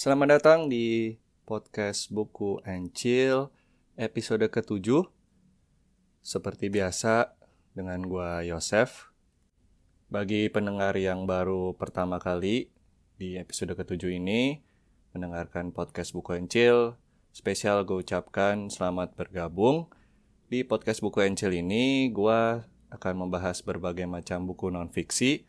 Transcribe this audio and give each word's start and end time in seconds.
Selamat 0.00 0.40
datang 0.40 0.72
di 0.72 1.20
podcast 1.44 2.08
Buku 2.08 2.64
and 2.64 2.88
Chill 2.96 3.52
episode 4.00 4.48
ke-7. 4.48 5.04
Seperti 6.24 6.72
biasa 6.72 7.36
dengan 7.76 8.00
gua 8.08 8.40
Yosef. 8.40 9.12
Bagi 10.08 10.48
pendengar 10.48 10.96
yang 10.96 11.28
baru 11.28 11.76
pertama 11.76 12.16
kali 12.16 12.72
di 13.20 13.36
episode 13.36 13.76
ke-7 13.76 14.16
ini 14.16 14.64
mendengarkan 15.12 15.68
podcast 15.68 16.16
Buku 16.16 16.32
and 16.32 16.48
Chill, 16.48 16.96
spesial 17.36 17.84
gue 17.84 18.00
ucapkan 18.00 18.72
selamat 18.72 19.12
bergabung. 19.20 19.92
Di 20.48 20.64
podcast 20.64 21.04
Buku 21.04 21.28
and 21.28 21.36
Chill 21.36 21.52
ini 21.52 22.08
gua 22.08 22.64
akan 22.88 23.28
membahas 23.28 23.60
berbagai 23.60 24.08
macam 24.08 24.48
buku 24.48 24.72
non-fiksi 24.72 25.44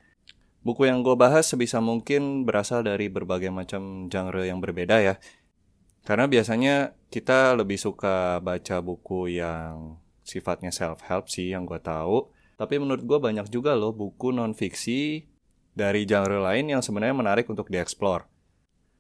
Buku 0.62 0.86
yang 0.86 1.02
gue 1.02 1.18
bahas 1.18 1.50
sebisa 1.50 1.82
mungkin 1.82 2.46
berasal 2.46 2.86
dari 2.86 3.10
berbagai 3.10 3.50
macam 3.50 4.06
genre 4.14 4.46
yang 4.46 4.62
berbeda 4.62 5.02
ya. 5.02 5.16
Karena 6.06 6.30
biasanya 6.30 6.94
kita 7.10 7.58
lebih 7.58 7.82
suka 7.82 8.38
baca 8.42 8.78
buku 8.82 9.42
yang 9.42 9.98
sifatnya 10.22 10.70
self-help 10.70 11.30
sih 11.30 11.50
yang 11.54 11.66
gue 11.66 11.82
tahu. 11.82 12.30
Tapi 12.62 12.78
menurut 12.78 13.02
gue 13.02 13.18
banyak 13.18 13.50
juga 13.50 13.74
loh 13.74 13.90
buku 13.90 14.30
non-fiksi 14.30 15.26
dari 15.74 16.06
genre 16.06 16.38
lain 16.38 16.78
yang 16.78 16.86
sebenarnya 16.86 17.18
menarik 17.18 17.50
untuk 17.50 17.74
dieksplor. 17.74 18.30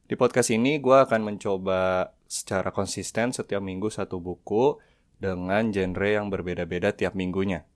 Di 0.09 0.17
podcast 0.17 0.49
ini 0.49 0.81
gue 0.81 0.97
akan 0.97 1.23
mencoba 1.23 2.11
secara 2.25 2.73
konsisten 2.73 3.31
setiap 3.31 3.61
minggu 3.61 3.87
satu 3.87 4.17
buku 4.17 4.81
dengan 5.21 5.69
genre 5.69 6.09
yang 6.09 6.33
berbeda-beda 6.33 6.91
tiap 6.91 7.13
minggunya. 7.13 7.69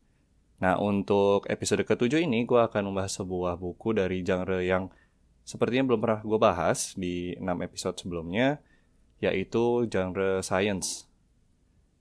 Nah, 0.56 0.80
untuk 0.80 1.44
episode 1.52 1.84
ketujuh 1.84 2.24
ini 2.24 2.48
gue 2.48 2.60
akan 2.60 2.92
membahas 2.92 3.20
sebuah 3.20 3.60
buku 3.60 3.92
dari 3.92 4.24
genre 4.24 4.64
yang 4.64 4.88
sepertinya 5.44 5.92
belum 5.92 6.00
pernah 6.00 6.22
gue 6.24 6.40
bahas 6.40 6.96
di 6.96 7.36
6 7.36 7.44
episode 7.68 7.96
sebelumnya, 8.00 8.64
yaitu 9.20 9.84
genre 9.92 10.40
science. 10.40 11.12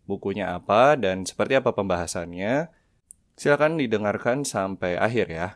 Bukunya 0.06 0.54
apa 0.54 0.94
dan 0.94 1.26
seperti 1.26 1.58
apa 1.58 1.74
pembahasannya? 1.74 2.70
Silakan 3.34 3.80
didengarkan 3.80 4.46
sampai 4.46 4.94
akhir 4.94 5.26
ya. 5.32 5.48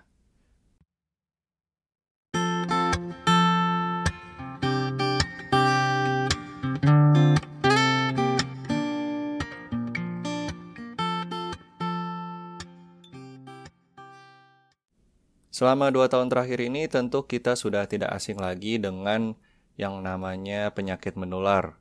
Selama 15.58 15.90
dua 15.90 16.06
tahun 16.06 16.30
terakhir 16.30 16.62
ini 16.62 16.86
tentu 16.86 17.26
kita 17.26 17.58
sudah 17.58 17.90
tidak 17.90 18.14
asing 18.14 18.38
lagi 18.38 18.78
dengan 18.78 19.34
yang 19.74 20.06
namanya 20.06 20.70
penyakit 20.70 21.18
menular 21.18 21.74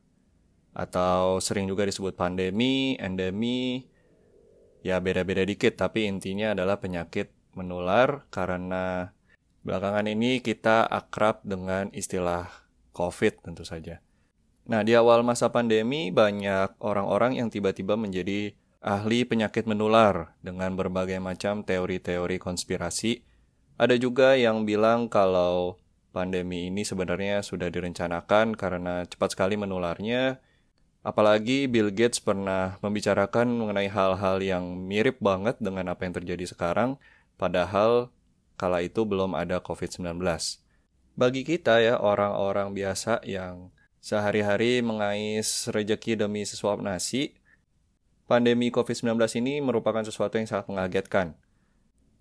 atau 0.73 1.37
sering 1.37 1.69
juga 1.69 1.85
disebut 1.85 2.17
pandemi, 2.17 2.97
endemi, 2.97 3.85
ya 4.81 4.97
beda-beda 4.97 5.45
dikit 5.45 5.77
tapi 5.77 6.09
intinya 6.09 6.57
adalah 6.57 6.81
penyakit 6.81 7.29
menular 7.53 8.25
karena 8.33 9.13
belakangan 9.61 10.09
ini 10.09 10.41
kita 10.41 10.81
akrab 10.89 11.45
dengan 11.45 11.93
istilah 11.93 12.49
COVID 12.97 13.45
tentu 13.45 13.61
saja. 13.61 14.01
Nah, 14.65 14.81
di 14.81 14.97
awal 14.97 15.21
masa 15.21 15.53
pandemi 15.53 16.09
banyak 16.09 16.81
orang-orang 16.81 17.37
yang 17.37 17.53
tiba-tiba 17.53 17.93
menjadi 17.93 18.57
ahli 18.81 19.21
penyakit 19.21 19.69
menular 19.69 20.33
dengan 20.41 20.73
berbagai 20.73 21.21
macam 21.21 21.61
teori-teori 21.61 22.41
konspirasi 22.41 23.36
ada 23.77 23.95
juga 23.95 24.33
yang 24.33 24.65
bilang 24.65 25.05
kalau 25.05 25.77
pandemi 26.09 26.73
ini 26.73 26.81
sebenarnya 26.81 27.45
sudah 27.45 27.69
direncanakan 27.69 28.57
karena 28.57 29.05
cepat 29.05 29.37
sekali 29.37 29.53
menularnya. 29.53 30.41
Apalagi 31.05 31.69
Bill 31.69 31.93
Gates 31.93 32.19
pernah 32.19 32.81
membicarakan 32.83 33.47
mengenai 33.47 33.87
hal-hal 33.87 34.41
yang 34.43 34.75
mirip 34.75 35.21
banget 35.21 35.55
dengan 35.61 35.93
apa 35.93 36.03
yang 36.03 36.17
terjadi 36.17 36.49
sekarang, 36.49 36.99
padahal 37.39 38.11
kala 38.59 38.83
itu 38.83 39.05
belum 39.05 39.37
ada 39.37 39.61
COVID-19. 39.61 40.19
Bagi 41.15 41.41
kita 41.47 41.79
ya, 41.79 41.95
orang-orang 42.01 42.75
biasa 42.75 43.23
yang 43.23 43.71
sehari-hari 44.03 44.83
mengais 44.83 45.69
rejeki 45.71 46.19
demi 46.19 46.43
sesuap 46.43 46.83
nasi, 46.83 47.39
pandemi 48.27 48.67
COVID-19 48.67 49.15
ini 49.39 49.63
merupakan 49.63 50.03
sesuatu 50.03 50.35
yang 50.35 50.49
sangat 50.49 50.67
mengagetkan. 50.67 51.39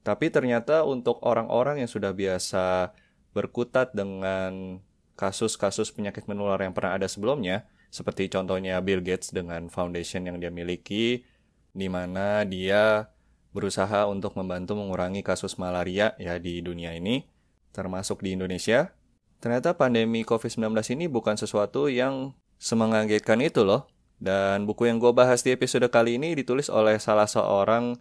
Tapi 0.07 0.31
ternyata 0.31 0.87
untuk 0.87 1.19
orang-orang 1.27 1.83
yang 1.83 1.91
sudah 1.91 2.15
biasa 2.15 2.95
berkutat 3.35 3.91
dengan 3.91 4.79
kasus-kasus 5.19 5.91
penyakit 5.91 6.31
menular 6.31 6.63
yang 6.63 6.71
pernah 6.71 6.95
ada 6.95 7.11
sebelumnya, 7.11 7.67
seperti 7.91 8.31
contohnya 8.31 8.79
Bill 8.79 9.03
Gates 9.03 9.35
dengan 9.35 9.67
foundation 9.67 10.31
yang 10.31 10.39
dia 10.39 10.55
miliki, 10.55 11.27
di 11.75 11.91
mana 11.91 12.47
dia 12.47 13.11
berusaha 13.51 14.07
untuk 14.07 14.39
membantu 14.39 14.79
mengurangi 14.79 15.27
kasus 15.27 15.59
malaria 15.59 16.15
ya 16.23 16.39
di 16.39 16.63
dunia 16.63 16.95
ini, 16.95 17.27
termasuk 17.75 18.23
di 18.23 18.39
Indonesia. 18.39 18.95
Ternyata 19.43 19.75
pandemi 19.75 20.23
COVID-19 20.23 20.71
ini 20.95 21.11
bukan 21.11 21.35
sesuatu 21.35 21.91
yang 21.91 22.31
semengagetkan 22.63 23.43
itu 23.43 23.67
loh. 23.67 23.91
Dan 24.17 24.65
buku 24.65 24.89
yang 24.89 24.97
gue 24.97 25.13
bahas 25.13 25.45
di 25.45 25.53
episode 25.53 25.85
kali 25.93 26.17
ini 26.17 26.33
ditulis 26.33 26.73
oleh 26.73 26.97
salah 26.97 27.29
seorang 27.29 28.01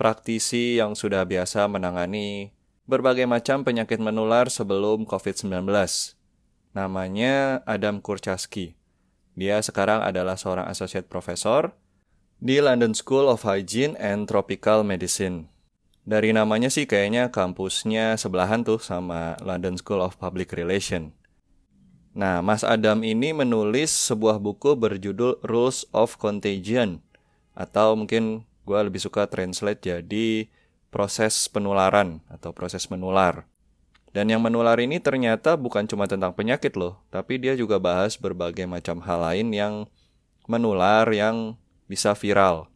praktisi 0.00 0.80
yang 0.80 0.96
sudah 0.96 1.28
biasa 1.28 1.68
menangani 1.68 2.56
berbagai 2.88 3.28
macam 3.28 3.68
penyakit 3.68 4.00
menular 4.00 4.48
sebelum 4.48 5.04
COVID-19. 5.04 5.68
Namanya 6.72 7.60
Adam 7.68 8.00
Kurcaski. 8.00 8.80
Dia 9.36 9.60
sekarang 9.60 10.00
adalah 10.00 10.40
seorang 10.40 10.72
associate 10.72 11.04
professor 11.04 11.76
di 12.40 12.64
London 12.64 12.96
School 12.96 13.28
of 13.28 13.44
Hygiene 13.44 13.92
and 14.00 14.24
Tropical 14.24 14.88
Medicine. 14.88 15.52
Dari 16.08 16.32
namanya 16.32 16.72
sih 16.72 16.88
kayaknya 16.88 17.28
kampusnya 17.28 18.16
sebelahan 18.16 18.64
tuh 18.64 18.80
sama 18.80 19.36
London 19.44 19.76
School 19.76 20.00
of 20.00 20.16
Public 20.16 20.56
Relation. 20.56 21.12
Nah, 22.16 22.40
Mas 22.40 22.64
Adam 22.64 23.04
ini 23.04 23.36
menulis 23.36 23.92
sebuah 23.92 24.40
buku 24.40 24.80
berjudul 24.80 25.44
Rules 25.44 25.84
of 25.92 26.16
Contagion 26.16 27.04
atau 27.52 27.94
mungkin 27.94 28.48
gue 28.70 28.78
lebih 28.86 29.02
suka 29.02 29.26
translate 29.26 29.82
jadi 29.82 30.46
proses 30.94 31.50
penularan 31.50 32.22
atau 32.30 32.54
proses 32.54 32.86
menular. 32.86 33.50
Dan 34.14 34.30
yang 34.30 34.42
menular 34.42 34.78
ini 34.78 35.02
ternyata 35.02 35.58
bukan 35.58 35.90
cuma 35.90 36.06
tentang 36.06 36.30
penyakit 36.34 36.78
loh, 36.78 37.02
tapi 37.10 37.42
dia 37.42 37.58
juga 37.58 37.82
bahas 37.82 38.14
berbagai 38.14 38.66
macam 38.70 39.02
hal 39.02 39.18
lain 39.22 39.50
yang 39.50 39.74
menular 40.46 41.06
yang 41.10 41.58
bisa 41.90 42.14
viral. 42.14 42.70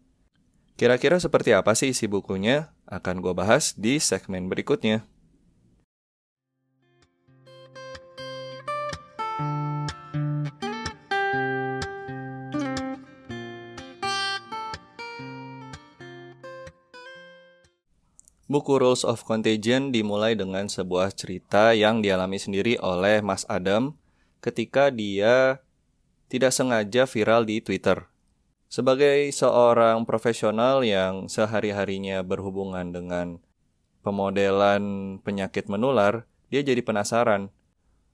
Kira-kira 0.74 1.22
seperti 1.22 1.54
apa 1.54 1.74
sih 1.78 1.94
isi 1.94 2.10
bukunya? 2.10 2.74
Akan 2.90 3.22
gue 3.22 3.30
bahas 3.30 3.74
di 3.78 4.02
segmen 4.02 4.50
berikutnya. 4.50 5.06
Buku 18.44 18.76
Rules 18.76 19.08
of 19.08 19.24
Contagion 19.24 19.88
dimulai 19.88 20.36
dengan 20.36 20.68
sebuah 20.68 21.16
cerita 21.16 21.72
yang 21.72 22.04
dialami 22.04 22.36
sendiri 22.36 22.76
oleh 22.76 23.24
Mas 23.24 23.48
Adam 23.48 23.96
ketika 24.44 24.92
dia 24.92 25.64
tidak 26.28 26.52
sengaja 26.52 27.08
viral 27.08 27.48
di 27.48 27.64
Twitter. 27.64 28.04
Sebagai 28.68 29.32
seorang 29.32 30.04
profesional 30.04 30.84
yang 30.84 31.24
sehari-harinya 31.24 32.20
berhubungan 32.20 32.92
dengan 32.92 33.40
pemodelan 34.04 35.16
penyakit 35.24 35.72
menular, 35.72 36.28
dia 36.52 36.60
jadi 36.60 36.84
penasaran. 36.84 37.48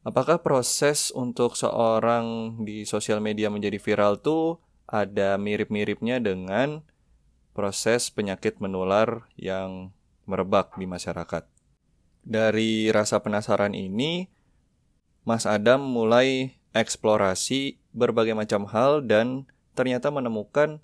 Apakah 0.06 0.46
proses 0.46 1.10
untuk 1.10 1.58
seorang 1.58 2.54
di 2.62 2.86
sosial 2.86 3.18
media 3.18 3.50
menjadi 3.50 3.82
viral 3.82 4.22
tuh 4.22 4.62
ada 4.86 5.34
mirip-miripnya 5.42 6.22
dengan 6.22 6.86
proses 7.50 8.14
penyakit 8.14 8.62
menular 8.62 9.26
yang 9.34 9.90
merebak 10.30 10.78
di 10.78 10.86
masyarakat. 10.86 11.42
Dari 12.22 12.94
rasa 12.94 13.18
penasaran 13.18 13.74
ini, 13.74 14.30
Mas 15.26 15.44
Adam 15.50 15.82
mulai 15.82 16.54
eksplorasi 16.70 17.82
berbagai 17.90 18.38
macam 18.38 18.70
hal 18.70 19.02
dan 19.02 19.50
ternyata 19.74 20.14
menemukan 20.14 20.78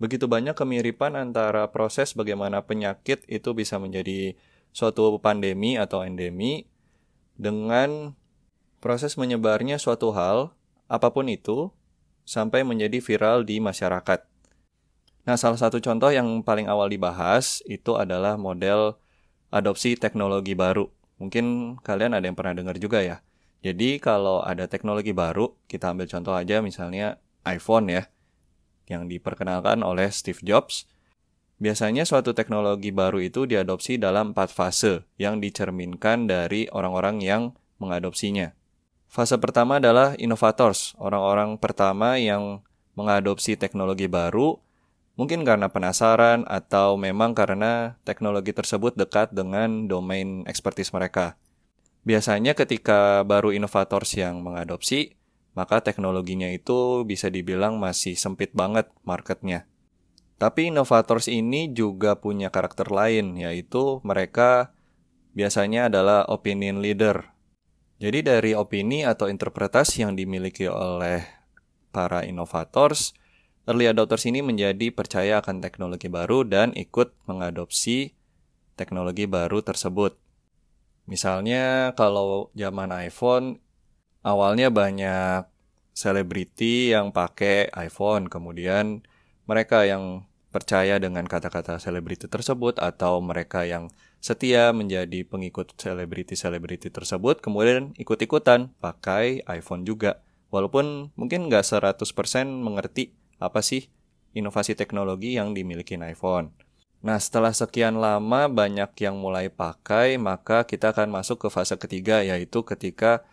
begitu 0.00 0.28
banyak 0.28 0.56
kemiripan 0.56 1.16
antara 1.16 1.68
proses 1.72 2.12
bagaimana 2.12 2.64
penyakit 2.64 3.24
itu 3.28 3.52
bisa 3.52 3.76
menjadi 3.76 4.36
suatu 4.72 5.20
pandemi 5.20 5.76
atau 5.76 6.04
endemi 6.04 6.68
dengan 7.36 8.16
proses 8.80 9.16
menyebarnya 9.20 9.76
suatu 9.76 10.12
hal, 10.16 10.56
apa 10.88 11.12
pun 11.12 11.28
itu, 11.28 11.68
sampai 12.24 12.64
menjadi 12.64 13.00
viral 13.00 13.44
di 13.44 13.60
masyarakat. 13.60 14.29
Nah, 15.28 15.36
salah 15.36 15.60
satu 15.60 15.78
contoh 15.84 16.08
yang 16.08 16.40
paling 16.40 16.64
awal 16.66 16.88
dibahas 16.88 17.60
itu 17.68 17.96
adalah 17.96 18.40
model 18.40 18.96
adopsi 19.52 19.98
teknologi 19.98 20.56
baru. 20.56 20.88
Mungkin 21.20 21.76
kalian 21.84 22.16
ada 22.16 22.24
yang 22.24 22.38
pernah 22.38 22.56
dengar 22.56 22.80
juga 22.80 23.04
ya. 23.04 23.20
Jadi 23.60 24.00
kalau 24.00 24.40
ada 24.40 24.64
teknologi 24.64 25.12
baru, 25.12 25.52
kita 25.68 25.92
ambil 25.92 26.08
contoh 26.08 26.32
aja 26.32 26.64
misalnya 26.64 27.20
iPhone 27.44 27.92
ya, 27.92 28.08
yang 28.88 29.04
diperkenalkan 29.04 29.84
oleh 29.84 30.08
Steve 30.08 30.40
Jobs. 30.40 30.88
Biasanya 31.60 32.08
suatu 32.08 32.32
teknologi 32.32 32.88
baru 32.88 33.20
itu 33.20 33.44
diadopsi 33.44 34.00
dalam 34.00 34.32
empat 34.32 34.48
fase 34.48 35.04
yang 35.20 35.44
dicerminkan 35.44 36.24
dari 36.24 36.72
orang-orang 36.72 37.20
yang 37.20 37.52
mengadopsinya. 37.76 38.56
Fase 39.12 39.36
pertama 39.36 39.76
adalah 39.76 40.16
innovators, 40.16 40.96
orang-orang 40.96 41.60
pertama 41.60 42.16
yang 42.16 42.64
mengadopsi 42.96 43.60
teknologi 43.60 44.08
baru, 44.08 44.56
mungkin 45.20 45.44
karena 45.44 45.68
penasaran 45.68 46.48
atau 46.48 46.96
memang 46.96 47.36
karena 47.36 48.00
teknologi 48.08 48.56
tersebut 48.56 48.96
dekat 48.96 49.36
dengan 49.36 49.84
domain 49.84 50.48
ekspertis 50.48 50.96
mereka. 50.96 51.36
Biasanya 52.08 52.56
ketika 52.56 53.20
baru 53.28 53.52
inovators 53.52 54.16
yang 54.16 54.40
mengadopsi, 54.40 55.20
maka 55.52 55.84
teknologinya 55.84 56.48
itu 56.48 57.04
bisa 57.04 57.28
dibilang 57.28 57.76
masih 57.76 58.16
sempit 58.16 58.56
banget 58.56 58.88
marketnya. 59.04 59.68
Tapi 60.40 60.72
inovators 60.72 61.28
ini 61.28 61.68
juga 61.68 62.16
punya 62.16 62.48
karakter 62.48 62.88
lain, 62.88 63.36
yaitu 63.36 64.00
mereka 64.00 64.72
biasanya 65.36 65.92
adalah 65.92 66.24
opinion 66.32 66.80
leader. 66.80 67.36
Jadi 68.00 68.24
dari 68.24 68.56
opini 68.56 69.04
atau 69.04 69.28
interpretasi 69.28 70.00
yang 70.00 70.16
dimiliki 70.16 70.64
oleh 70.64 71.20
para 71.92 72.24
inovators, 72.24 73.12
early 73.68 73.88
adopters 73.90 74.24
ini 74.28 74.40
menjadi 74.40 74.92
percaya 74.94 75.40
akan 75.42 75.60
teknologi 75.60 76.08
baru 76.08 76.46
dan 76.46 76.72
ikut 76.72 77.12
mengadopsi 77.28 78.16
teknologi 78.78 79.28
baru 79.28 79.60
tersebut. 79.60 80.16
Misalnya 81.04 81.92
kalau 81.98 82.48
zaman 82.56 82.94
iPhone 82.94 83.58
awalnya 84.22 84.70
banyak 84.70 85.44
selebriti 85.90 86.94
yang 86.94 87.12
pakai 87.12 87.68
iPhone, 87.76 88.30
kemudian 88.32 89.04
mereka 89.44 89.84
yang 89.84 90.24
percaya 90.50 90.98
dengan 90.98 91.26
kata-kata 91.28 91.78
selebriti 91.78 92.26
tersebut 92.26 92.82
atau 92.82 93.22
mereka 93.22 93.62
yang 93.62 93.90
setia 94.18 94.74
menjadi 94.74 95.22
pengikut 95.22 95.78
selebriti-selebriti 95.78 96.92
tersebut 96.92 97.40
kemudian 97.40 97.96
ikut-ikutan 97.96 98.74
pakai 98.82 99.46
iPhone 99.46 99.86
juga. 99.86 100.20
Walaupun 100.50 101.14
mungkin 101.14 101.46
nggak 101.46 101.62
100% 101.62 102.02
mengerti 102.50 103.14
apa 103.42 103.64
sih 103.64 103.88
inovasi 104.36 104.78
teknologi 104.78 105.34
yang 105.34 105.56
dimiliki 105.56 105.98
iPhone. 105.98 106.54
Nah, 107.00 107.16
setelah 107.16 107.56
sekian 107.56 107.96
lama 107.96 108.46
banyak 108.46 108.92
yang 109.00 109.16
mulai 109.16 109.48
pakai, 109.48 110.20
maka 110.20 110.68
kita 110.68 110.92
akan 110.92 111.08
masuk 111.08 111.40
ke 111.40 111.48
fase 111.48 111.74
ketiga, 111.80 112.20
yaitu 112.20 112.60
ketika 112.60 113.24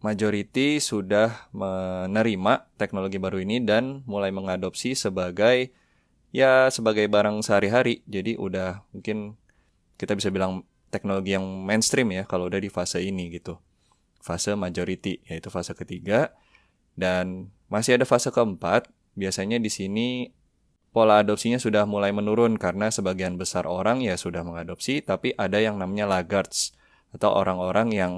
majority 0.00 0.80
sudah 0.80 1.48
menerima 1.52 2.68
teknologi 2.80 3.20
baru 3.20 3.44
ini 3.44 3.60
dan 3.64 4.00
mulai 4.08 4.32
mengadopsi 4.32 4.96
sebagai 4.96 5.72
ya 6.32 6.68
sebagai 6.72 7.04
barang 7.08 7.40
sehari-hari. 7.44 8.00
Jadi 8.08 8.36
udah 8.36 8.84
mungkin 8.92 9.36
kita 9.96 10.12
bisa 10.16 10.28
bilang 10.28 10.64
teknologi 10.92 11.36
yang 11.36 11.44
mainstream 11.64 12.12
ya 12.12 12.24
kalau 12.28 12.48
udah 12.48 12.60
di 12.60 12.68
fase 12.68 13.00
ini 13.04 13.32
gitu. 13.32 13.56
Fase 14.20 14.52
majority 14.56 15.22
yaitu 15.28 15.48
fase 15.52 15.72
ketiga 15.72 16.34
dan 16.96 17.52
masih 17.72 17.96
ada 18.00 18.04
fase 18.08 18.28
keempat. 18.32 18.88
Biasanya 19.16 19.56
di 19.56 19.72
sini 19.72 20.28
pola 20.92 21.24
adopsinya 21.24 21.56
sudah 21.56 21.88
mulai 21.88 22.12
menurun 22.12 22.60
karena 22.60 22.92
sebagian 22.92 23.40
besar 23.40 23.64
orang 23.64 24.04
ya 24.04 24.14
sudah 24.20 24.44
mengadopsi, 24.44 25.00
tapi 25.00 25.32
ada 25.36 25.56
yang 25.60 25.80
namanya 25.80 26.08
laggards 26.08 26.76
atau 27.16 27.32
orang-orang 27.32 27.92
yang 27.96 28.12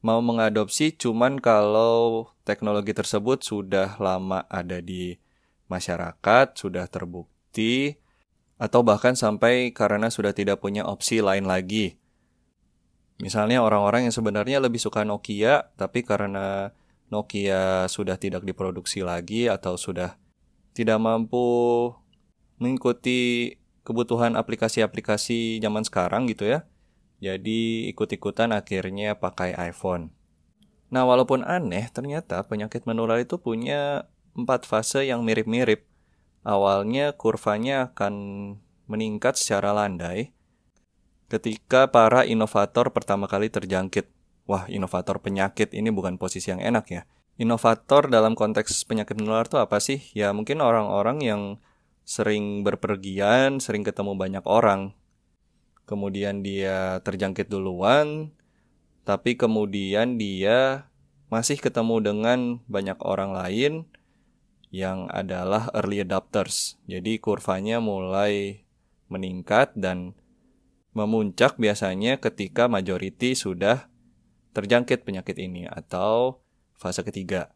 mau 0.00 0.20
mengadopsi 0.24 0.92
cuman 0.96 1.40
kalau 1.40 2.30
teknologi 2.48 2.96
tersebut 2.96 3.44
sudah 3.44 3.96
lama 4.00 4.44
ada 4.48 4.80
di 4.80 5.16
masyarakat, 5.68 6.56
sudah 6.56 6.86
terbukti, 6.86 7.98
atau 8.56 8.80
bahkan 8.80 9.12
sampai 9.12 9.74
karena 9.74 10.08
sudah 10.08 10.32
tidak 10.32 10.62
punya 10.64 10.86
opsi 10.86 11.20
lain 11.20 11.44
lagi. 11.44 12.00
Misalnya 13.16 13.64
orang-orang 13.64 14.08
yang 14.08 14.14
sebenarnya 14.14 14.60
lebih 14.60 14.80
suka 14.80 15.04
Nokia, 15.04 15.72
tapi 15.80 16.04
karena 16.04 16.76
Nokia 17.06 17.86
sudah 17.86 18.18
tidak 18.18 18.42
diproduksi 18.42 19.06
lagi 19.06 19.46
atau 19.46 19.78
sudah 19.78 20.18
tidak 20.74 20.98
mampu 20.98 21.92
mengikuti 22.58 23.54
kebutuhan 23.86 24.34
aplikasi-aplikasi 24.34 25.62
zaman 25.62 25.86
sekarang 25.86 26.26
gitu 26.26 26.50
ya. 26.50 26.66
Jadi 27.22 27.88
ikut-ikutan 27.94 28.52
akhirnya 28.52 29.16
pakai 29.16 29.56
iPhone. 29.56 30.12
Nah 30.90 31.06
walaupun 31.06 31.46
aneh, 31.46 31.88
ternyata 31.90 32.44
penyakit 32.44 32.84
menular 32.84 33.22
itu 33.22 33.40
punya 33.40 34.10
empat 34.36 34.68
fase 34.68 35.06
yang 35.08 35.22
mirip-mirip. 35.24 35.86
Awalnya 36.46 37.14
kurvanya 37.16 37.90
akan 37.90 38.14
meningkat 38.86 39.34
secara 39.34 39.74
landai 39.74 40.30
ketika 41.26 41.90
para 41.90 42.22
inovator 42.22 42.94
pertama 42.94 43.26
kali 43.26 43.50
terjangkit. 43.50 44.06
Wah, 44.46 44.70
inovator 44.70 45.18
penyakit 45.18 45.74
ini 45.74 45.90
bukan 45.90 46.18
posisi 46.22 46.54
yang 46.54 46.62
enak 46.62 46.86
ya. 46.90 47.02
Inovator 47.36 48.08
dalam 48.08 48.38
konteks 48.38 48.86
penyakit 48.86 49.18
menular 49.18 49.44
itu 49.44 49.58
apa 49.58 49.76
sih? 49.82 50.00
Ya 50.14 50.30
mungkin 50.32 50.62
orang-orang 50.62 51.18
yang 51.20 51.42
sering 52.06 52.62
berpergian, 52.62 53.58
sering 53.58 53.82
ketemu 53.82 54.14
banyak 54.14 54.46
orang. 54.46 54.94
Kemudian 55.84 56.46
dia 56.46 57.02
terjangkit 57.02 57.50
duluan, 57.50 58.30
tapi 59.02 59.34
kemudian 59.34 60.16
dia 60.16 60.90
masih 61.26 61.58
ketemu 61.58 61.98
dengan 62.02 62.38
banyak 62.70 62.98
orang 63.02 63.34
lain 63.34 63.72
yang 64.70 65.10
adalah 65.10 65.70
early 65.74 66.06
adopters. 66.06 66.78
Jadi 66.86 67.18
kurvanya 67.18 67.82
mulai 67.82 68.62
meningkat 69.10 69.74
dan 69.74 70.14
memuncak 70.94 71.58
biasanya 71.58 72.18
ketika 72.22 72.66
majority 72.66 73.34
sudah 73.34 73.90
terjangkit 74.56 75.04
penyakit 75.04 75.36
ini 75.36 75.68
atau 75.68 76.40
fase 76.72 77.04
ketiga. 77.04 77.52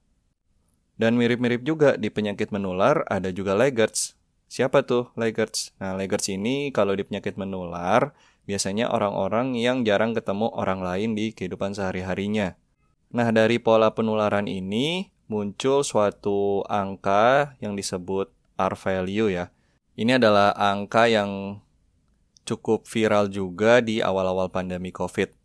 Dan 1.00 1.16
mirip-mirip 1.16 1.64
juga 1.64 1.96
di 1.96 2.12
penyakit 2.12 2.52
menular 2.52 3.08
ada 3.08 3.32
juga 3.32 3.56
laggards. 3.56 4.20
Siapa 4.52 4.84
tuh 4.84 5.08
laggards? 5.16 5.72
Nah, 5.80 5.96
laggards 5.96 6.28
ini 6.28 6.68
kalau 6.68 6.92
di 6.92 7.08
penyakit 7.08 7.40
menular 7.40 8.12
biasanya 8.44 8.92
orang-orang 8.92 9.56
yang 9.56 9.80
jarang 9.88 10.12
ketemu 10.12 10.52
orang 10.52 10.84
lain 10.84 11.16
di 11.16 11.32
kehidupan 11.32 11.72
sehari-harinya. 11.72 12.60
Nah, 13.16 13.32
dari 13.32 13.56
pola 13.56 13.96
penularan 13.96 14.44
ini 14.44 15.08
muncul 15.30 15.80
suatu 15.80 16.68
angka 16.68 17.56
yang 17.64 17.72
disebut 17.80 18.28
R 18.60 18.74
value 18.76 19.32
ya. 19.32 19.48
Ini 19.96 20.20
adalah 20.20 20.52
angka 20.52 21.08
yang 21.08 21.64
cukup 22.44 22.84
viral 22.84 23.32
juga 23.32 23.80
di 23.80 24.04
awal-awal 24.04 24.52
pandemi 24.52 24.92
COVID. 24.92 25.39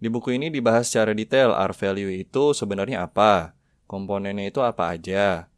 Di 0.00 0.08
buku 0.08 0.32
ini 0.40 0.48
dibahas 0.48 0.88
secara 0.88 1.12
detail 1.12 1.52
R 1.52 1.76
value 1.76 2.24
itu 2.24 2.56
sebenarnya 2.56 3.04
apa, 3.04 3.52
komponennya 3.84 4.48
itu 4.48 4.64
apa 4.64 4.96
aja, 4.96 5.52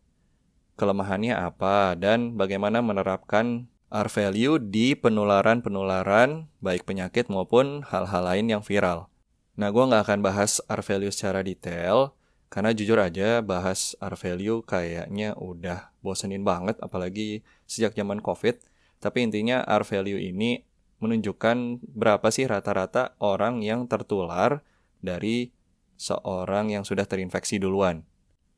kelemahannya 0.75 1.39
apa, 1.39 1.95
dan 1.95 2.35
bagaimana 2.35 2.83
menerapkan 2.83 3.71
R 3.87 4.09
value 4.11 4.59
di 4.59 4.99
penularan-penularan 4.99 6.51
baik 6.59 6.83
penyakit 6.83 7.31
maupun 7.31 7.87
hal-hal 7.87 8.27
lain 8.27 8.51
yang 8.51 8.63
viral. 8.67 9.07
Nah, 9.55 9.71
gue 9.71 9.85
nggak 9.85 10.11
akan 10.11 10.21
bahas 10.27 10.59
R 10.67 10.83
value 10.83 11.15
secara 11.15 11.47
detail, 11.47 12.19
karena 12.51 12.75
jujur 12.75 12.99
aja 12.99 13.47
bahas 13.47 13.95
R 14.03 14.19
value 14.19 14.67
kayaknya 14.67 15.39
udah 15.39 15.95
bosenin 16.03 16.43
banget, 16.43 16.83
apalagi 16.83 17.47
sejak 17.71 17.95
zaman 17.95 18.19
COVID. 18.19 18.59
Tapi 18.99 19.23
intinya 19.23 19.63
R 19.71 19.87
value 19.87 20.19
ini 20.19 20.67
menunjukkan 21.03 21.83
berapa 21.83 22.31
sih 22.31 22.47
rata-rata 22.47 23.19
orang 23.19 23.61
yang 23.67 23.91
tertular 23.91 24.63
dari 25.03 25.51
seorang 25.99 26.71
yang 26.71 26.87
sudah 26.87 27.05
terinfeksi 27.05 27.59
duluan. 27.59 28.07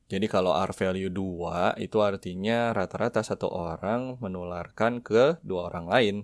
Jadi 0.05 0.29
kalau 0.29 0.53
R 0.53 0.69
value 0.69 1.09
2 1.09 1.81
itu 1.81 1.97
artinya 2.05 2.69
rata-rata 2.77 3.25
satu 3.25 3.49
orang 3.49 4.21
menularkan 4.21 5.01
ke 5.01 5.41
dua 5.41 5.73
orang 5.73 5.89
lain. 5.89 6.15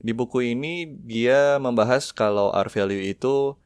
Di 0.00 0.16
buku 0.16 0.56
ini 0.56 0.88
dia 0.88 1.60
membahas 1.60 2.16
kalau 2.16 2.48
R 2.56 2.72
value 2.72 3.04
itu 3.04 3.60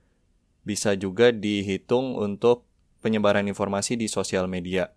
bisa 0.67 0.99
juga 0.99 1.31
dihitung 1.31 2.19
untuk 2.19 2.67
penyebaran 2.99 3.47
informasi 3.47 3.95
di 3.95 4.11
sosial 4.11 4.51
media. 4.51 4.91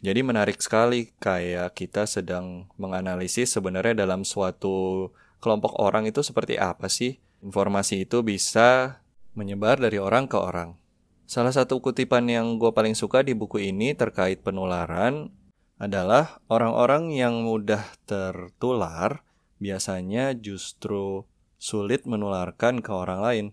Jadi 0.00 0.20
menarik 0.24 0.60
sekali 0.60 1.12
kayak 1.20 1.76
kita 1.76 2.08
sedang 2.08 2.68
menganalisis 2.80 3.52
sebenarnya 3.52 4.04
dalam 4.04 4.24
suatu 4.24 5.08
kelompok 5.40 5.80
orang 5.80 6.06
itu 6.06 6.20
seperti 6.20 6.60
apa 6.60 6.86
sih? 6.86 7.18
Informasi 7.40 8.04
itu 8.04 8.20
bisa 8.20 9.00
menyebar 9.32 9.80
dari 9.80 9.96
orang 9.96 10.28
ke 10.28 10.36
orang. 10.36 10.76
Salah 11.24 11.54
satu 11.54 11.80
kutipan 11.80 12.28
yang 12.28 12.60
gue 12.60 12.70
paling 12.74 12.92
suka 12.92 13.24
di 13.24 13.32
buku 13.32 13.72
ini 13.72 13.96
terkait 13.96 14.44
penularan 14.44 15.32
adalah 15.80 16.44
orang-orang 16.52 17.14
yang 17.16 17.40
mudah 17.40 17.80
tertular 18.04 19.24
biasanya 19.56 20.36
justru 20.36 21.24
sulit 21.56 22.04
menularkan 22.04 22.84
ke 22.84 22.92
orang 22.92 23.20
lain. 23.24 23.46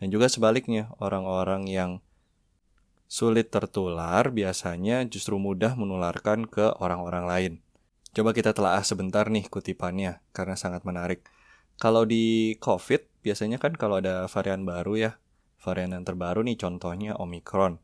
Dan 0.00 0.08
juga 0.08 0.32
sebaliknya, 0.32 0.88
orang-orang 0.96 1.68
yang 1.68 1.90
sulit 3.10 3.52
tertular 3.52 4.30
biasanya 4.32 5.04
justru 5.04 5.36
mudah 5.36 5.76
menularkan 5.76 6.48
ke 6.48 6.72
orang-orang 6.80 7.24
lain. 7.26 7.52
Coba 8.10 8.34
kita 8.34 8.50
telah 8.50 8.82
sebentar 8.82 9.30
nih 9.30 9.46
kutipannya 9.46 10.18
karena 10.34 10.58
sangat 10.58 10.82
menarik. 10.82 11.22
Kalau 11.78 12.02
di 12.02 12.58
COVID 12.58 13.22
biasanya 13.22 13.62
kan 13.62 13.78
kalau 13.78 14.02
ada 14.02 14.26
varian 14.26 14.66
baru 14.66 14.94
ya, 14.98 15.12
varian 15.62 15.94
yang 15.94 16.02
terbaru 16.02 16.42
nih 16.42 16.58
contohnya 16.58 17.14
Omicron. 17.16 17.78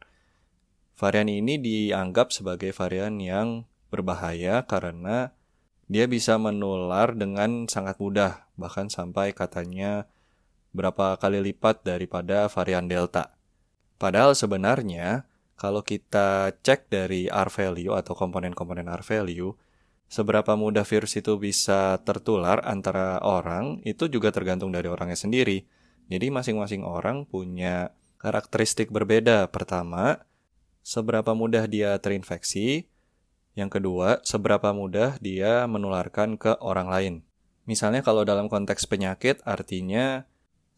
Varian 0.97 1.28
ini 1.30 1.61
dianggap 1.61 2.35
sebagai 2.35 2.75
varian 2.75 3.21
yang 3.23 3.68
berbahaya 3.92 4.66
karena 4.66 5.37
dia 5.87 6.11
bisa 6.11 6.35
menular 6.35 7.14
dengan 7.14 7.71
sangat 7.71 8.02
mudah, 8.02 8.50
bahkan 8.59 8.90
sampai 8.90 9.30
katanya 9.30 10.11
berapa 10.75 11.14
kali 11.23 11.38
lipat 11.52 11.87
daripada 11.87 12.50
varian 12.50 12.90
Delta. 12.90 13.38
Padahal 13.97 14.35
sebenarnya 14.35 15.25
kalau 15.56 15.80
kita 15.80 16.52
cek 16.61 16.90
dari 16.90 17.30
R 17.30 17.49
value 17.49 17.95
atau 17.95 18.12
komponen-komponen 18.12 18.90
R 18.90 19.00
value, 19.00 19.54
seberapa 20.06 20.54
mudah 20.54 20.86
virus 20.86 21.18
itu 21.18 21.34
bisa 21.38 21.98
tertular 22.06 22.62
antara 22.62 23.18
orang 23.22 23.82
itu 23.82 24.06
juga 24.06 24.30
tergantung 24.30 24.70
dari 24.70 24.86
orangnya 24.86 25.18
sendiri. 25.18 25.66
Jadi 26.06 26.30
masing-masing 26.30 26.86
orang 26.86 27.26
punya 27.26 27.90
karakteristik 28.22 28.94
berbeda. 28.94 29.50
Pertama, 29.50 30.22
seberapa 30.86 31.34
mudah 31.34 31.66
dia 31.66 31.98
terinfeksi. 31.98 32.86
Yang 33.58 33.80
kedua, 33.80 34.20
seberapa 34.22 34.70
mudah 34.70 35.18
dia 35.18 35.66
menularkan 35.66 36.38
ke 36.38 36.54
orang 36.62 36.88
lain. 36.92 37.14
Misalnya 37.66 38.04
kalau 38.06 38.22
dalam 38.22 38.46
konteks 38.46 38.86
penyakit 38.86 39.42
artinya 39.42 40.28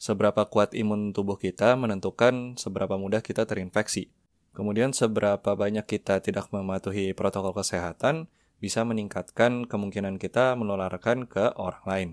seberapa 0.01 0.47
kuat 0.49 0.73
imun 0.73 1.13
tubuh 1.13 1.37
kita 1.37 1.77
menentukan 1.77 2.57
seberapa 2.57 2.97
mudah 2.97 3.21
kita 3.21 3.45
terinfeksi. 3.45 4.09
Kemudian 4.57 4.97
seberapa 4.97 5.53
banyak 5.53 5.85
kita 5.85 6.25
tidak 6.25 6.49
mematuhi 6.49 7.13
protokol 7.13 7.53
kesehatan 7.53 8.31
bisa 8.59 8.83
meningkatkan 8.83 9.67
kemungkinan 9.67 10.19
kita 10.19 10.59
menularkan 10.59 11.31
ke 11.31 11.55
orang 11.55 11.85
lain. 11.87 12.11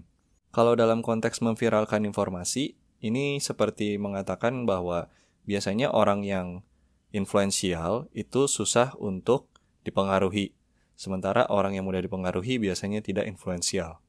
Kalau 0.54 0.78
dalam 0.78 1.02
konteks 1.04 1.44
memviralkan 1.44 2.06
informasi, 2.08 2.78
ini 3.04 3.44
seperti 3.44 4.00
mengatakan 4.00 4.64
bahwa 4.64 5.12
biasanya 5.44 5.92
orang 5.92 6.24
yang 6.24 6.64
influensial 7.12 8.08
itu 8.16 8.48
susah 8.48 8.96
untuk 8.98 9.52
dipengaruhi, 9.86 10.56
sementara 10.98 11.46
orang 11.52 11.78
yang 11.78 11.86
mudah 11.86 12.02
dipengaruhi 12.02 12.58
biasanya 12.58 13.04
tidak 13.04 13.30
influensial. 13.30 14.02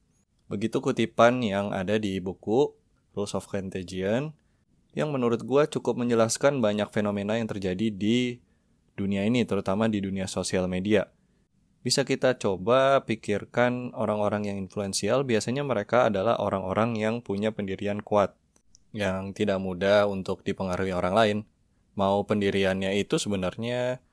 Begitu 0.47 0.79
kutipan 0.79 1.43
yang 1.43 1.75
ada 1.75 1.99
di 1.99 2.23
buku 2.23 2.71
Rules 3.11 3.35
of 3.35 3.51
Contagion, 3.51 4.31
yang 4.95 5.11
menurut 5.11 5.43
gue 5.43 5.63
cukup 5.67 5.99
menjelaskan 5.99 6.63
banyak 6.63 6.89
fenomena 6.89 7.35
yang 7.35 7.45
terjadi 7.45 7.91
di 7.91 8.39
dunia 8.97 9.27
ini, 9.27 9.43
terutama 9.43 9.85
di 9.91 10.01
dunia 10.01 10.25
sosial 10.25 10.65
media. 10.65 11.11
Bisa 11.87 12.03
kita 12.03 12.35
coba 12.35 12.99
pikirkan 13.07 13.95
orang-orang 13.95 14.43
yang 14.43 14.59
influensial, 14.59 15.23
biasanya 15.23 15.63
mereka 15.63 16.11
adalah 16.11 16.35
orang-orang 16.35 16.99
yang 16.99 17.23
punya 17.23 17.55
pendirian 17.55 18.03
kuat, 18.03 18.35
yang 18.91 19.31
tidak 19.31 19.63
mudah 19.63 20.03
untuk 20.03 20.43
dipengaruhi 20.43 20.91
orang 20.91 21.15
lain. 21.15 21.37
Mau 21.95 22.27
pendiriannya 22.27 22.91
itu 22.99 23.15
sebenarnya 23.15 24.03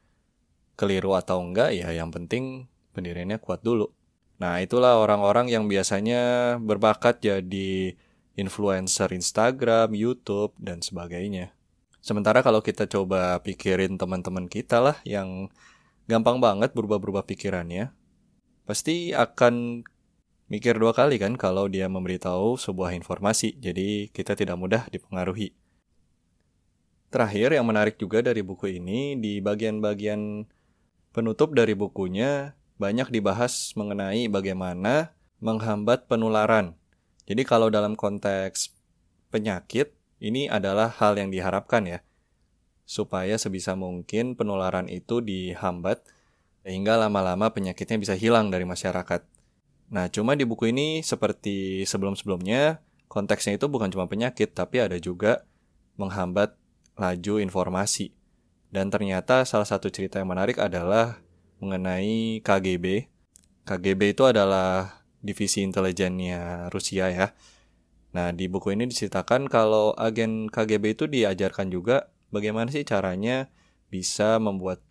keliru 0.79 1.19
atau 1.19 1.43
enggak, 1.43 1.75
ya 1.75 1.91
yang 1.91 2.15
penting 2.15 2.71
pendiriannya 2.95 3.43
kuat 3.43 3.67
dulu. 3.67 3.91
Nah, 4.39 4.63
itulah 4.63 4.95
orang-orang 4.95 5.51
yang 5.51 5.67
biasanya 5.67 6.55
berbakat 6.63 7.27
jadi 7.27 7.99
influencer 8.39 9.11
Instagram, 9.11 9.99
YouTube, 9.99 10.55
dan 10.63 10.79
sebagainya. 10.79 11.51
Sementara 11.99 12.39
kalau 12.47 12.63
kita 12.63 12.87
coba 12.87 13.43
pikirin 13.43 13.99
teman-teman 13.99 14.47
kita 14.47 14.79
lah 14.79 14.97
yang 15.03 15.51
gampang 16.07 16.39
banget 16.39 16.73
berubah-berubah 16.77 17.25
pikirannya, 17.29 17.93
pasti 18.69 19.13
akan 19.13 19.85
mikir 20.49 20.77
dua 20.77 20.93
kali 20.93 21.17
kan 21.17 21.35
kalau 21.41 21.67
dia 21.67 21.89
memberitahu 21.89 22.61
sebuah 22.61 22.93
informasi, 22.99 23.57
jadi 23.59 24.13
kita 24.13 24.37
tidak 24.37 24.57
mudah 24.61 24.87
dipengaruhi. 24.93 25.57
Terakhir 27.09 27.55
yang 27.55 27.67
menarik 27.67 27.95
juga 27.97 28.21
dari 28.21 28.43
buku 28.43 28.79
ini, 28.83 29.15
di 29.17 29.39
bagian-bagian 29.39 30.45
penutup 31.15 31.55
dari 31.55 31.79
bukunya 31.79 32.59
banyak 32.77 33.09
dibahas 33.09 33.71
mengenai 33.79 34.27
bagaimana 34.27 35.15
menghambat 35.39 36.11
penularan 36.11 36.75
jadi 37.25 37.43
kalau 37.49 37.73
dalam 37.73 37.97
konteks 37.97 38.69
penyakit, 39.33 39.97
ini 40.21 40.49
adalah 40.49 40.93
hal 40.93 41.17
yang 41.17 41.33
diharapkan 41.33 41.89
ya. 41.89 41.99
Supaya 42.85 43.41
sebisa 43.41 43.73
mungkin 43.75 44.37
penularan 44.37 44.93
itu 44.93 45.25
dihambat, 45.25 46.05
sehingga 46.65 47.01
lama-lama 47.01 47.53
penyakitnya 47.53 47.97
bisa 48.01 48.15
hilang 48.17 48.53
dari 48.53 48.65
masyarakat. 48.69 49.25
Nah, 49.93 50.09
cuma 50.09 50.33
di 50.37 50.49
buku 50.49 50.73
ini 50.73 51.05
seperti 51.05 51.85
sebelum-sebelumnya, 51.85 52.81
konteksnya 53.09 53.61
itu 53.61 53.69
bukan 53.69 53.93
cuma 53.93 54.09
penyakit, 54.09 54.57
tapi 54.57 54.81
ada 54.81 54.97
juga 54.97 55.45
menghambat 56.01 56.57
laju 56.97 57.35
informasi. 57.43 58.15
Dan 58.75 58.91
ternyata 58.91 59.47
salah 59.47 59.69
satu 59.69 59.87
cerita 59.93 60.19
yang 60.19 60.35
menarik 60.35 60.59
adalah 60.59 61.23
mengenai 61.63 62.43
KGB. 62.43 63.07
KGB 63.65 64.19
itu 64.19 64.27
adalah 64.27 65.05
divisi 65.23 65.63
intelijennya 65.63 66.69
Rusia 66.75 67.09
ya. 67.09 67.33
Nah, 68.15 68.31
di 68.31 68.47
buku 68.47 68.75
ini 68.75 68.87
diceritakan 68.87 69.47
kalau 69.47 69.95
agen 69.95 70.51
KGB 70.51 70.99
itu 70.99 71.05
diajarkan 71.07 71.71
juga 71.71 72.14
bagaimana 72.35 72.75
sih 72.75 72.83
caranya 72.83 73.47
bisa 73.87 74.43
membuat 74.43 74.83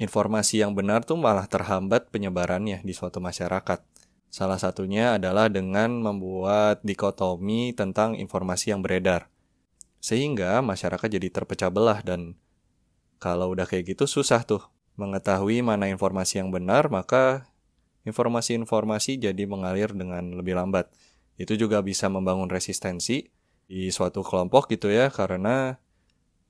informasi 0.00 0.64
yang 0.64 0.72
benar 0.72 1.04
tuh 1.04 1.20
malah 1.20 1.44
terhambat 1.44 2.08
penyebarannya 2.08 2.80
di 2.80 2.96
suatu 2.96 3.20
masyarakat. 3.20 3.84
Salah 4.32 4.56
satunya 4.56 5.20
adalah 5.20 5.52
dengan 5.52 6.00
membuat 6.00 6.80
dikotomi 6.80 7.76
tentang 7.76 8.16
informasi 8.16 8.72
yang 8.72 8.80
beredar. 8.80 9.28
Sehingga 10.00 10.64
masyarakat 10.64 11.04
jadi 11.04 11.28
terpecah 11.28 11.68
belah 11.68 12.00
dan 12.00 12.40
kalau 13.20 13.52
udah 13.52 13.68
kayak 13.68 13.92
gitu 13.94 14.08
susah 14.08 14.42
tuh 14.42 14.64
mengetahui 14.96 15.62
mana 15.62 15.86
informasi 15.86 16.42
yang 16.42 16.50
benar, 16.50 16.90
maka 16.90 17.46
informasi-informasi 18.02 19.22
jadi 19.22 19.44
mengalir 19.46 19.94
dengan 19.94 20.34
lebih 20.34 20.58
lambat. 20.58 20.90
Itu 21.38 21.54
juga 21.54 21.80
bisa 21.80 22.10
membangun 22.10 22.50
resistensi 22.50 23.30
di 23.70 23.88
suatu 23.94 24.26
kelompok 24.26 24.68
gitu 24.74 24.90
ya, 24.90 25.08
karena 25.08 25.78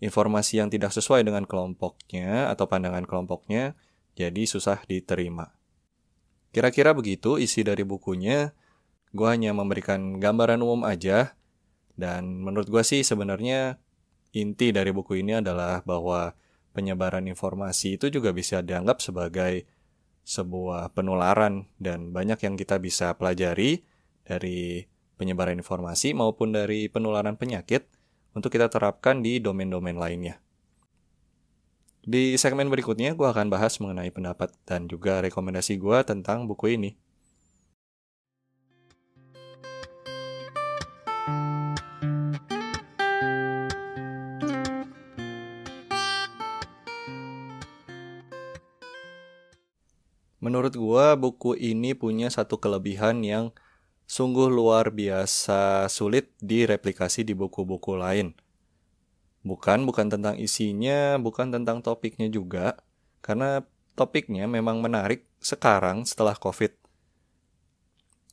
informasi 0.03 0.59
yang 0.59 0.67
tidak 0.67 0.91
sesuai 0.91 1.23
dengan 1.23 1.47
kelompoknya 1.47 2.51
atau 2.51 2.67
pandangan 2.67 3.07
kelompoknya 3.07 3.79
jadi 4.19 4.43
susah 4.45 4.83
diterima. 4.91 5.55
Kira-kira 6.51 6.93
begitu 6.93 7.39
isi 7.39 7.63
dari 7.63 7.87
bukunya. 7.87 8.53
Gue 9.15 9.29
hanya 9.31 9.55
memberikan 9.55 10.19
gambaran 10.19 10.61
umum 10.61 10.83
aja. 10.85 11.39
Dan 11.95 12.43
menurut 12.43 12.67
gue 12.69 12.83
sih 12.83 13.07
sebenarnya 13.07 13.79
inti 14.35 14.75
dari 14.75 14.91
buku 14.91 15.23
ini 15.23 15.39
adalah 15.39 15.85
bahwa 15.87 16.35
penyebaran 16.73 17.29
informasi 17.29 18.01
itu 18.01 18.09
juga 18.09 18.33
bisa 18.33 18.65
dianggap 18.65 19.05
sebagai 19.05 19.69
sebuah 20.25 20.97
penularan 20.97 21.69
dan 21.77 22.11
banyak 22.17 22.41
yang 22.41 22.55
kita 22.57 22.81
bisa 22.81 23.13
pelajari 23.21 23.85
dari 24.25 24.89
penyebaran 25.21 25.61
informasi 25.61 26.17
maupun 26.17 26.57
dari 26.57 26.89
penularan 26.89 27.37
penyakit 27.37 28.02
untuk 28.33 28.53
kita 28.53 28.69
terapkan 28.69 29.21
di 29.21 29.41
domain-domain 29.41 29.97
lainnya. 29.97 30.41
Di 32.03 32.35
segmen 32.35 32.67
berikutnya, 32.67 33.15
gue 33.15 33.29
akan 33.29 33.47
bahas 33.47 33.79
mengenai 33.79 34.11
pendapat 34.11 34.51
dan 34.67 34.91
juga 34.91 35.23
rekomendasi 35.23 35.79
gue 35.79 35.99
tentang 36.03 36.51
buku 36.51 36.75
ini. 36.75 36.99
Menurut 50.43 50.75
gua 50.75 51.15
buku 51.15 51.55
ini 51.55 51.95
punya 51.95 52.27
satu 52.27 52.59
kelebihan 52.59 53.23
yang 53.23 53.55
sungguh 54.07 54.49
luar 54.53 54.93
biasa 54.93 55.87
sulit 55.89 56.31
direplikasi 56.43 57.27
di 57.27 57.33
buku-buku 57.33 57.97
lain. 57.97 58.37
Bukan 59.43 59.83
bukan 59.89 60.07
tentang 60.07 60.39
isinya, 60.39 61.19
bukan 61.19 61.51
tentang 61.51 61.83
topiknya 61.83 62.31
juga, 62.31 62.79
karena 63.21 63.67
topiknya 63.99 64.47
memang 64.47 64.79
menarik 64.79 65.27
sekarang 65.43 66.07
setelah 66.07 66.39
Covid. 66.39 66.75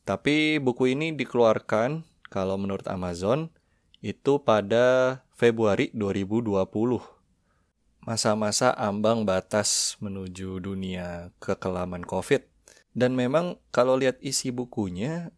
Tapi 0.05 0.61
buku 0.61 0.93
ini 0.93 1.13
dikeluarkan 1.13 2.05
kalau 2.29 2.57
menurut 2.57 2.85
Amazon 2.89 3.49
itu 3.99 4.41
pada 4.41 5.19
Februari 5.33 5.91
2020 5.93 7.19
masa-masa 8.09 8.73
ambang 8.73 9.27
batas 9.27 9.99
menuju 9.99 10.63
dunia 10.63 11.29
kekelaman 11.37 12.01
COVID. 12.07 12.41
Dan 12.97 13.13
memang 13.13 13.61
kalau 13.69 13.99
lihat 14.01 14.17
isi 14.25 14.49
bukunya, 14.49 15.29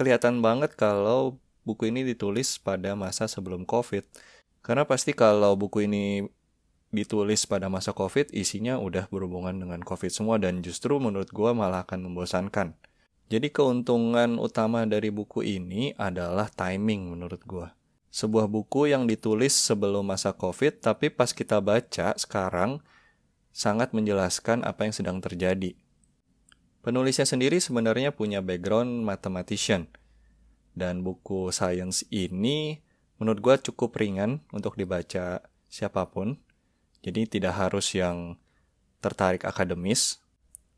kelihatan 0.00 0.40
banget 0.40 0.72
kalau 0.80 1.36
buku 1.68 1.92
ini 1.92 2.08
ditulis 2.08 2.56
pada 2.56 2.96
masa 2.96 3.28
sebelum 3.28 3.68
COVID. 3.68 4.08
Karena 4.64 4.88
pasti 4.88 5.12
kalau 5.12 5.60
buku 5.60 5.84
ini 5.84 6.24
ditulis 6.88 7.44
pada 7.44 7.68
masa 7.68 7.92
COVID 7.92 8.32
isinya 8.32 8.80
udah 8.80 9.12
berhubungan 9.12 9.52
dengan 9.52 9.84
COVID 9.84 10.08
semua 10.08 10.40
dan 10.40 10.64
justru 10.64 10.96
menurut 10.96 11.28
gue 11.28 11.50
malah 11.52 11.84
akan 11.84 12.08
membosankan. 12.08 12.72
Jadi 13.28 13.52
keuntungan 13.52 14.40
utama 14.40 14.88
dari 14.88 15.12
buku 15.12 15.44
ini 15.44 15.92
adalah 16.00 16.48
timing 16.48 17.12
menurut 17.12 17.44
gue. 17.44 17.68
Sebuah 18.10 18.48
buku 18.48 18.90
yang 18.90 19.04
ditulis 19.04 19.52
sebelum 19.52 20.08
masa 20.08 20.32
COVID 20.32 20.80
tapi 20.80 21.12
pas 21.12 21.30
kita 21.30 21.60
baca 21.60 22.16
sekarang 22.16 22.80
sangat 23.52 23.92
menjelaskan 23.92 24.64
apa 24.64 24.88
yang 24.88 24.94
sedang 24.96 25.20
terjadi. 25.20 25.76
Penulisnya 26.80 27.28
sendiri 27.28 27.60
sebenarnya 27.60 28.16
punya 28.16 28.40
background 28.40 29.04
mathematician. 29.04 29.92
Dan 30.72 31.04
buku 31.04 31.52
science 31.52 32.08
ini 32.08 32.80
menurut 33.20 33.40
gue 33.44 33.54
cukup 33.72 34.00
ringan 34.00 34.40
untuk 34.54 34.80
dibaca 34.80 35.44
siapa 35.68 36.08
pun 36.08 36.40
jadi 37.00 37.24
tidak 37.28 37.54
harus 37.56 37.92
yang 37.96 38.36
tertarik 39.00 39.44
akademis. 39.44 40.20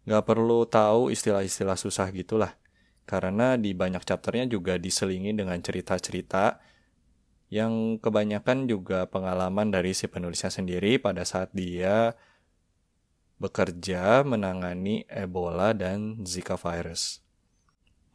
Gak 0.07 0.27
perlu 0.27 0.67
tahu 0.67 1.11
istilah-istilah 1.11 1.79
susah 1.79 2.11
gitulah. 2.11 2.59
Karena 3.07 3.59
di 3.59 3.75
banyak 3.75 4.03
chapternya 4.07 4.47
juga 4.47 4.79
diselingi 4.79 5.35
dengan 5.35 5.59
cerita-cerita 5.59 6.63
yang 7.53 7.99
kebanyakan 7.99 8.65
juga 8.71 9.11
pengalaman 9.11 9.69
dari 9.69 9.93
si 9.93 10.09
penulisnya 10.09 10.49
sendiri 10.49 10.97
pada 11.03 11.27
saat 11.27 11.53
dia 11.53 12.15
bekerja 13.43 14.23
menangani 14.23 15.03
Ebola 15.11 15.75
dan 15.75 16.23
Zika 16.23 16.55
virus. 16.55 17.19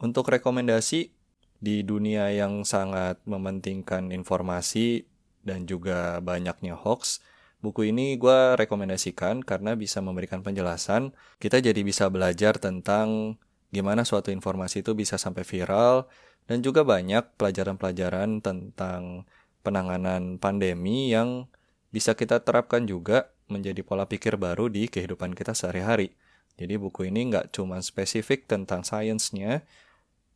Untuk 0.00 0.32
rekomendasi 0.32 1.12
di 1.60 1.76
dunia 1.84 2.32
yang 2.32 2.64
sangat 2.64 3.20
mementingkan 3.28 4.08
informasi 4.08 5.04
dan 5.44 5.68
juga 5.68 6.24
banyaknya 6.24 6.80
hoax, 6.80 7.20
Buku 7.58 7.90
ini 7.90 8.14
gue 8.14 8.54
rekomendasikan 8.54 9.42
karena 9.42 9.74
bisa 9.74 9.98
memberikan 9.98 10.46
penjelasan. 10.46 11.10
Kita 11.42 11.58
jadi 11.58 11.82
bisa 11.82 12.06
belajar 12.06 12.54
tentang 12.54 13.34
gimana 13.74 14.06
suatu 14.06 14.30
informasi 14.30 14.86
itu 14.86 14.94
bisa 14.94 15.18
sampai 15.18 15.42
viral 15.42 16.06
dan 16.46 16.62
juga 16.62 16.86
banyak 16.86 17.34
pelajaran-pelajaran 17.34 18.46
tentang 18.46 19.26
penanganan 19.66 20.38
pandemi 20.38 21.10
yang 21.10 21.50
bisa 21.90 22.14
kita 22.14 22.46
terapkan 22.46 22.86
juga 22.86 23.34
menjadi 23.48 23.80
pola 23.82 24.04
pikir 24.08 24.36
baru 24.36 24.68
di 24.68 24.86
kehidupan 24.86 25.36
kita 25.36 25.52
sehari-hari. 25.56 26.14
Jadi 26.58 26.74
buku 26.76 27.08
ini 27.08 27.32
nggak 27.32 27.54
cuma 27.54 27.80
spesifik 27.80 28.46
tentang 28.48 28.82
sainsnya, 28.82 29.66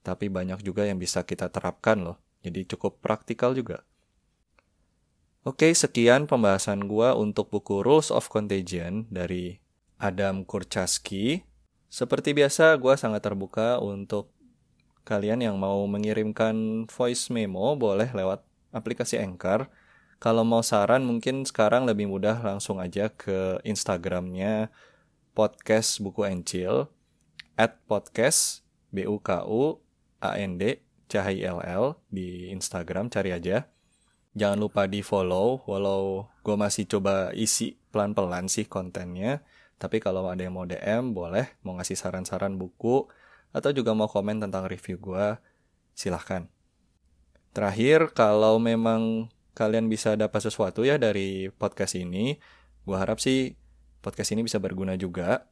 tapi 0.03 0.27
banyak 0.27 0.61
juga 0.63 0.87
yang 0.89 0.99
bisa 0.99 1.23
kita 1.23 1.49
terapkan 1.49 2.03
loh. 2.03 2.19
Jadi 2.43 2.67
cukup 2.75 2.99
praktikal 2.99 3.55
juga. 3.55 3.87
Oke, 5.43 5.75
sekian 5.75 6.31
pembahasan 6.31 6.87
gua 6.87 7.19
untuk 7.19 7.51
buku 7.51 7.83
Rules 7.83 8.15
of 8.15 8.31
Contagion 8.31 9.11
dari 9.11 9.59
Adam 9.99 10.47
Kurcaski. 10.47 11.43
Seperti 11.91 12.31
biasa, 12.31 12.79
gua 12.79 12.95
sangat 12.95 13.27
terbuka 13.27 13.83
untuk 13.83 14.31
kalian 15.03 15.43
yang 15.43 15.59
mau 15.59 15.83
mengirimkan 15.91 16.87
voice 16.87 17.27
memo 17.35 17.75
boleh 17.75 18.15
lewat 18.15 18.47
aplikasi 18.71 19.19
Anchor. 19.19 19.67
Kalau 20.23 20.47
mau 20.47 20.63
saran 20.63 21.03
mungkin 21.03 21.43
sekarang 21.43 21.83
lebih 21.83 22.07
mudah 22.07 22.39
langsung 22.47 22.79
aja 22.79 23.11
ke 23.11 23.59
Instagramnya 23.67 24.71
podcast 25.35 25.99
buku 25.99 26.23
Encil 26.23 26.87
at 27.59 27.83
podcast 27.91 28.63
b 28.95 29.03
u 29.03 29.19
k 29.19 29.43
u 29.43 29.83
a 30.23 30.39
n 30.39 30.63
d 30.63 30.79
c 31.11 31.19
h 31.19 31.27
i 31.27 31.43
l 31.43 31.59
l 31.59 31.99
di 32.07 32.55
Instagram 32.55 33.11
cari 33.11 33.35
aja. 33.35 33.67
Jangan 34.39 34.63
lupa 34.63 34.87
di 34.87 35.03
follow, 35.03 35.67
walau 35.67 36.31
gue 36.47 36.55
masih 36.55 36.87
coba 36.87 37.35
isi 37.35 37.75
pelan-pelan 37.91 38.47
sih 38.47 38.71
kontennya. 38.71 39.43
Tapi 39.83 39.99
kalau 39.99 40.31
ada 40.31 40.39
yang 40.39 40.55
mau 40.55 40.71
DM, 40.71 41.19
boleh. 41.19 41.51
Mau 41.67 41.75
ngasih 41.75 41.99
saran-saran 41.99 42.55
buku, 42.55 43.11
atau 43.51 43.75
juga 43.75 43.91
mau 43.91 44.07
komen 44.07 44.39
tentang 44.39 44.71
review 44.71 45.03
gue, 45.03 45.35
silahkan. 45.99 46.47
Terakhir, 47.51 48.15
kalau 48.15 48.63
memang 48.63 49.27
kalian 49.53 49.89
bisa 49.89 50.17
dapat 50.17 50.41
sesuatu 50.45 50.85
ya 50.85 50.97
dari 50.97 51.49
podcast 51.53 51.97
ini, 51.97 52.37
gue 52.85 52.97
harap 52.97 53.21
sih 53.21 53.57
podcast 54.01 54.33
ini 54.33 54.45
bisa 54.45 54.59
berguna 54.59 54.97
juga. 54.97 55.49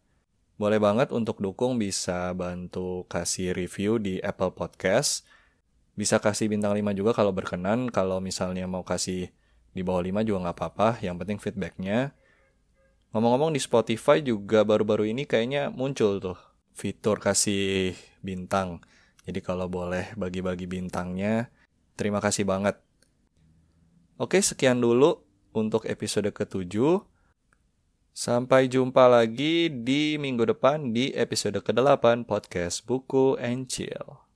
Boleh 0.61 0.77
banget 0.77 1.09
untuk 1.13 1.41
dukung 1.41 1.81
bisa 1.81 2.37
bantu 2.37 3.09
kasih 3.09 3.57
review 3.57 3.97
di 3.97 4.21
Apple 4.21 4.53
Podcast 4.53 5.25
bisa 6.01 6.17
kasih 6.17 6.49
bintang 6.49 6.73
5 6.73 6.97
juga 6.97 7.13
kalau 7.13 7.29
berkenan. 7.29 7.93
Kalau 7.93 8.25
misalnya 8.25 8.65
mau 8.65 8.81
kasih 8.81 9.29
di 9.77 9.83
bawah 9.85 10.01
5 10.01 10.25
juga 10.25 10.49
nggak 10.49 10.57
apa-apa. 10.57 10.89
Yang 11.05 11.17
penting 11.21 11.39
feedbacknya. 11.45 12.17
Ngomong-ngomong 13.13 13.53
di 13.53 13.61
Spotify 13.61 14.25
juga 14.25 14.65
baru-baru 14.65 15.13
ini 15.13 15.29
kayaknya 15.29 15.69
muncul 15.69 16.17
tuh 16.17 16.41
fitur 16.73 17.21
kasih 17.21 17.93
bintang. 18.25 18.81
Jadi 19.29 19.45
kalau 19.45 19.69
boleh 19.69 20.17
bagi-bagi 20.17 20.65
bintangnya, 20.65 21.53
terima 22.01 22.25
kasih 22.25 22.49
banget. 22.49 22.81
Oke, 24.21 24.45
sekian 24.45 24.85
dulu 24.85 25.25
untuk 25.57 25.89
episode 25.89 26.29
ke-7. 26.29 26.77
Sampai 28.13 28.69
jumpa 28.69 29.09
lagi 29.09 29.73
di 29.73 30.21
minggu 30.21 30.45
depan 30.45 30.93
di 30.93 31.09
episode 31.17 31.57
ke-8 31.65 32.29
podcast 32.29 32.85
Buku 32.85 33.41
and 33.41 33.73
Chill. 33.73 34.30